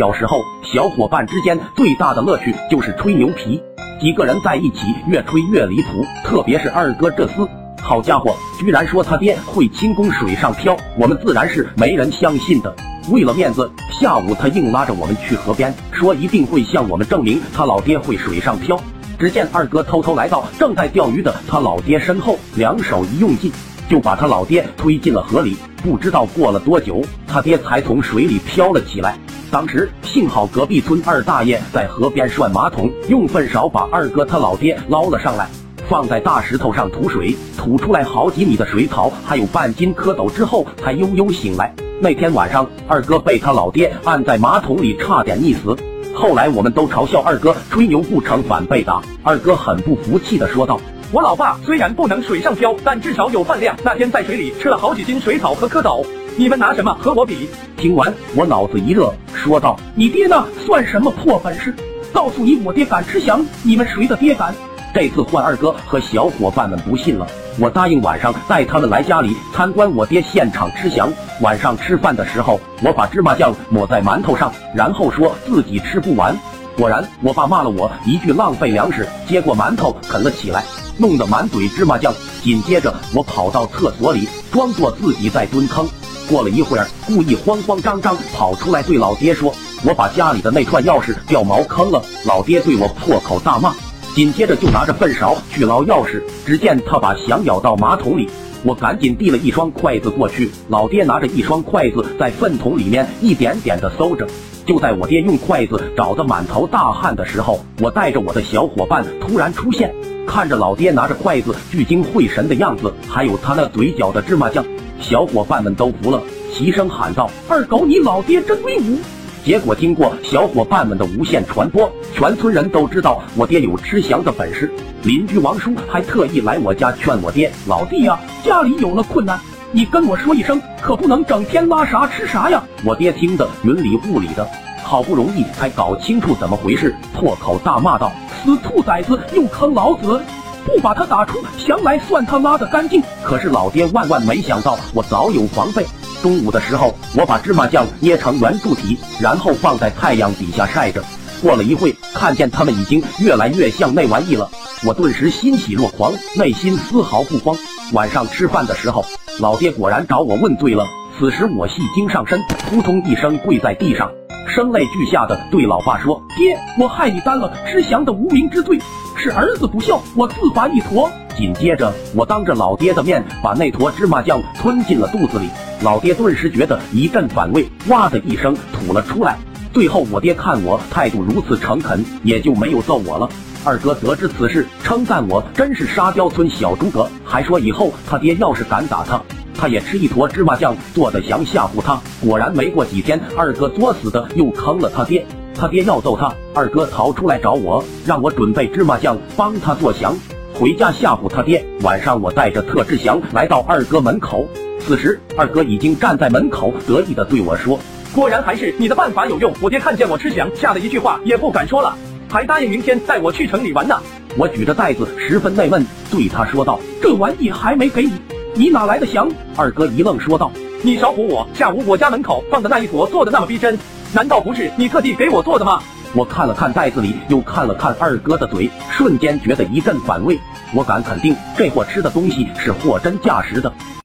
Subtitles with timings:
[0.00, 3.62] 小时候，小伙伴之间最大的乐趣就是吹牛皮，
[4.00, 7.46] 几个人在一起越吹越离谱，特别是二哥这厮，
[7.82, 12.74] 好家伙，居然说他爹会轻功水上漂，我们自然是没人相信的。
[13.10, 18.80] 为了面子，下午他硬拉着我们去河边，说一定会向我们证明他老爹会水上漂。
[19.18, 23.52] 只见二哥偷偷来到正在钓鱼的他老爹身后，两手一用劲，
[23.86, 25.58] 就把他老爹推进了河里。
[25.82, 29.18] 不知道过了多久，他爹才从水里飘了起来。
[29.50, 35.48] 当时幸好隔壁村二大爷在河边涮马桶，用粪勺把二哥他老爹捞了上来，
[35.88, 41.74] 放在大石头上吐水，吐出来好几米的水草，还有半斤蝌蚪之后，才悠悠醒来。
[42.00, 45.76] 那天晚上，二哥被他老爹按在马桶里，差点溺死。
[46.14, 49.02] 后来我们都嘲笑二哥吹牛不成反被打。
[49.24, 53.76] 二哥很不服气的说道：“我老爸虽然不能水上漂，但至少有饭量。
[53.84, 56.04] 那天在水里吃了好几斤水草和蝌蚪，
[56.40, 61.74] 你们拿什么和我比？”听完，我脑子一热，说道：“你爹那算什么破本事？
[62.14, 64.54] 告诉你，我爹敢吃翔，你们谁的爹敢？”
[64.94, 67.26] 这次换二哥和小伙伴们不信了，
[67.58, 71.12] 我答应晚上带他们来家里参观我爹现场吃翔。
[71.42, 76.34] 晚上吃饭的时候，我把芝麻酱抹在馒头上，然后说自己吃不完。
[76.74, 80.64] 果然，我爸骂了我一句浪费粮食，接过馒头啃了起来，
[80.96, 82.10] 弄得满嘴芝麻酱。
[82.42, 85.86] 紧接着，我跑到厕所里，装作自己在蹲坑。
[86.30, 89.52] 过了一会儿，故意慌慌张张跑出来，对老爹说
[89.84, 93.74] ：“我把家里的那串钥匙掉茅坑了。”老爹对我破口大骂。
[94.14, 98.28] 紧接着就拿着粪勺去捞钥匙，只见他把翔舀到马桶里，
[98.64, 104.26] 我赶紧递了一双筷子过去，老爹拿着一双筷子在粪桶里面一点点的搜着。
[104.66, 109.92] 就在我爹用筷子找得满头大汗的时候，我带着我的小伙伴突然出现，
[110.26, 114.64] 看着老爹拿着筷子聚精会神的样子，还有他那嘴角的芝麻酱，
[115.00, 118.98] 小伙伴们都服了，齐声喊道：“二狗，你老爹真威武！”
[119.42, 124.70] 结果经过小伙伴们的无限传播，全村人都知道我爹有吃翔的本事。
[125.02, 129.40] 邻居王叔还特意来我家劝我爹：“老弟呀，家里有了困难，
[129.72, 134.46] 你跟我说一声，可不能整天拉啥吃啥呀。”我爹听得云里雾里的，
[134.84, 138.12] 好不容易才搞清楚怎么回事，破口大骂道
[138.44, 140.20] ：“死兔崽子，又坑老子！
[140.64, 145.84] 不把他打出翔来，算他拉的干净。”可是老爹万万没想到，我早有防备。
[146.22, 151.02] 中午的时候，我把芝麻酱捏成圆柱体，然后放在太阳底下晒着。
[151.42, 154.50] 过了一会，看见它们已经越来越像那玩意了，
[154.84, 157.56] 我顿时欣喜若狂，内心丝毫不慌。
[157.94, 159.02] 晚上吃饭的时候，
[159.38, 160.86] 老爹果然找我问罪了。
[161.18, 162.38] 此时我戏精上身，
[162.68, 164.10] 扑通一声跪在地上，
[164.50, 168.76] 声泪俱下的对老爸说：“爹，我害你担了吃翔的无名之罪，
[169.16, 175.48] 是儿子不孝，我自罚一坨。”紧接着，我当着老爹的面把那坨芝麻酱吞进了肚子里。
[175.82, 179.38] 老爹顿时觉得一阵反胃，哇的一声吐了出来。
[179.72, 183.28] 最后，我爹看我态度如此诚恳，也就没有揍我了。
[183.64, 189.22] 二哥得知此事，称赞我真是沙雕村小诸葛，还说以后他爹要是敢打他，
[189.60, 192.00] 他也吃一坨芝麻酱做的翔吓唬他。
[192.24, 195.26] 果然，没过几天，二哥作死的又坑了他爹。
[195.54, 200.16] 他爹要揍他，二哥逃出来找我，让我准备芝麻酱帮他做翔，
[200.54, 201.62] 回家吓唬他爹。
[201.82, 204.48] 晚上，我带着特制翔来到二哥门口。
[204.78, 207.78] 此时，二哥已经站在门口，得意的对我说
[208.16, 211.94] ：“果然还是你的办法有用。”我爹看见我吃翔，吓得一句话也不敢说了，
[212.30, 214.00] 还答应明天带我去城里玩呢。
[214.38, 218.12] 我举着袋子，十分内闷，对他说道：“这玩意还没给你，
[218.54, 220.50] 你哪来的翔？”二哥一愣，说道
[220.82, 221.46] ：“你少唬我！
[221.54, 223.78] 下午我家门口放的那一坨做的那么逼真，
[224.12, 230.36] 难道不是你特地给我做的吗？”我看了看袋子里，又看了看二哥的嘴，瞬间觉得一阵反胃。
[230.74, 233.72] 我敢肯定，这货吃的东西是货真价实的。